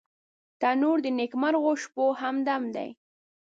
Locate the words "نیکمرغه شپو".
1.19-2.05